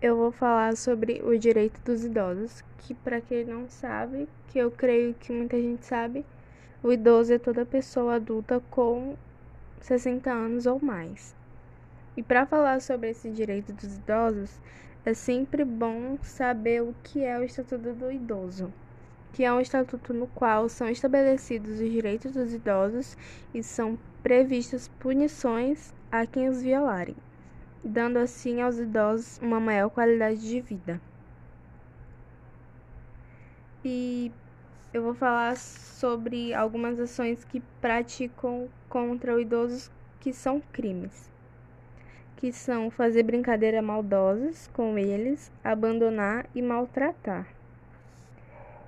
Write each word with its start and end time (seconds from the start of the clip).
eu 0.00 0.16
vou 0.16 0.30
falar 0.30 0.76
sobre 0.76 1.20
o 1.24 1.36
direito 1.36 1.80
dos 1.84 2.04
idosos, 2.04 2.62
que 2.78 2.94
para 2.94 3.20
quem 3.20 3.44
não 3.44 3.68
sabe, 3.68 4.28
que 4.46 4.56
eu 4.56 4.70
creio 4.70 5.12
que 5.14 5.32
muita 5.32 5.60
gente 5.60 5.84
sabe, 5.84 6.24
o 6.84 6.92
idoso 6.92 7.32
é 7.32 7.38
toda 7.38 7.66
pessoa 7.66 8.14
adulta 8.14 8.62
com 8.70 9.16
60 9.80 10.30
anos 10.30 10.66
ou 10.66 10.80
mais. 10.80 11.34
E 12.16 12.22
para 12.22 12.46
falar 12.46 12.80
sobre 12.80 13.10
esse 13.10 13.28
direito 13.30 13.72
dos 13.72 13.96
idosos, 13.96 14.60
é 15.04 15.12
sempre 15.14 15.64
bom 15.64 16.16
saber 16.22 16.80
o 16.82 16.94
que 17.02 17.24
é 17.24 17.36
o 17.36 17.42
Estatuto 17.42 17.92
do 17.92 18.12
Idoso, 18.12 18.72
que 19.32 19.42
é 19.42 19.52
um 19.52 19.60
estatuto 19.60 20.14
no 20.14 20.28
qual 20.28 20.68
são 20.68 20.88
estabelecidos 20.88 21.80
os 21.80 21.90
direitos 21.90 22.32
dos 22.32 22.54
idosos 22.54 23.16
e 23.52 23.64
são 23.64 23.98
previstas 24.22 24.86
punições 25.00 25.92
a 26.10 26.24
quem 26.24 26.48
os 26.48 26.62
violarem 26.62 27.16
dando 27.82 28.18
assim 28.18 28.60
aos 28.60 28.78
idosos 28.78 29.38
uma 29.42 29.60
maior 29.60 29.88
qualidade 29.90 30.40
de 30.40 30.60
vida. 30.60 31.00
E 33.84 34.32
eu 34.92 35.02
vou 35.02 35.14
falar 35.14 35.56
sobre 35.56 36.52
algumas 36.52 36.98
ações 36.98 37.44
que 37.44 37.60
praticam 37.80 38.68
contra 38.88 39.34
o 39.34 39.40
idoso 39.40 39.90
que 40.20 40.32
são 40.32 40.60
crimes. 40.72 41.30
Que 42.36 42.52
são 42.52 42.90
fazer 42.90 43.22
brincadeiras 43.22 43.84
maldosas 43.84 44.68
com 44.72 44.98
eles, 44.98 45.50
abandonar 45.62 46.46
e 46.54 46.62
maltratar. 46.62 47.46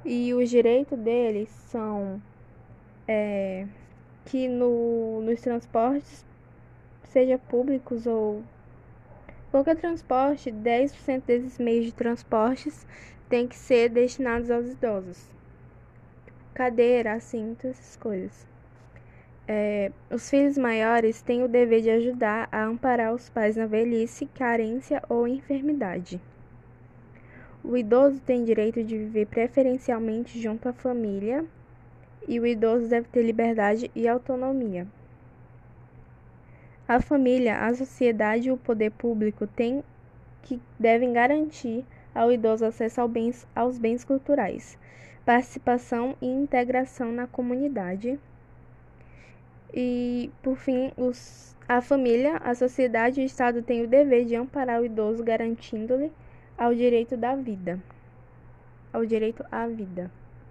E 0.04 0.32
os 0.34 0.48
direitos 0.48 0.98
deles 0.98 1.48
são 1.48 2.20
é, 3.06 3.66
que 4.24 4.48
no, 4.48 5.20
nos 5.22 5.40
transportes, 5.40 6.24
seja 7.04 7.38
públicos 7.38 8.06
ou 8.06 8.42
Qualquer 9.50 9.76
transporte, 9.76 10.52
10% 10.52 11.24
desses 11.26 11.58
meios 11.58 11.86
de 11.86 11.92
transportes 11.92 12.86
tem 13.28 13.48
que 13.48 13.56
ser 13.56 13.88
destinados 13.88 14.48
aos 14.48 14.68
idosos. 14.68 15.28
Cadeira, 16.54 17.14
assento, 17.14 17.66
essas 17.66 17.96
coisas. 17.96 18.46
É, 19.48 19.90
os 20.08 20.30
filhos 20.30 20.56
maiores 20.56 21.20
têm 21.20 21.42
o 21.42 21.48
dever 21.48 21.80
de 21.80 21.90
ajudar 21.90 22.48
a 22.52 22.62
amparar 22.62 23.12
os 23.12 23.28
pais 23.28 23.56
na 23.56 23.66
velhice, 23.66 24.26
carência 24.26 25.02
ou 25.08 25.26
enfermidade. 25.26 26.20
O 27.64 27.76
idoso 27.76 28.20
tem 28.20 28.44
direito 28.44 28.84
de 28.84 28.96
viver 28.96 29.26
preferencialmente 29.26 30.40
junto 30.40 30.68
à 30.68 30.72
família 30.72 31.44
e 32.28 32.38
o 32.38 32.46
idoso 32.46 32.88
deve 32.88 33.08
ter 33.08 33.22
liberdade 33.22 33.90
e 33.96 34.06
autonomia. 34.06 34.86
A 36.90 37.00
família, 37.00 37.56
a 37.56 37.72
sociedade 37.72 38.48
e 38.48 38.50
o 38.50 38.56
poder 38.56 38.90
público 38.90 39.46
têm 39.46 39.84
que 40.42 40.60
devem 40.76 41.12
garantir 41.12 41.84
ao 42.12 42.32
idoso 42.32 42.64
acesso 42.64 43.00
ao 43.00 43.06
bens, 43.06 43.46
aos 43.54 43.78
bens 43.78 44.02
culturais, 44.02 44.76
participação 45.24 46.16
e 46.20 46.26
integração 46.26 47.12
na 47.12 47.28
comunidade. 47.28 48.18
E, 49.72 50.32
por 50.42 50.56
fim, 50.56 50.90
os, 50.96 51.56
a 51.68 51.80
família, 51.80 52.38
a 52.38 52.56
sociedade 52.56 53.20
e 53.20 53.22
o 53.22 53.26
Estado 53.26 53.62
têm 53.62 53.84
o 53.84 53.86
dever 53.86 54.24
de 54.24 54.34
amparar 54.34 54.80
o 54.80 54.84
idoso, 54.84 55.22
garantindo-lhe 55.22 56.10
ao 56.58 56.74
direito 56.74 57.16
da 57.16 57.36
vida, 57.36 57.78
ao 58.92 59.06
direito 59.06 59.44
à 59.48 59.64
vida. 59.68 60.10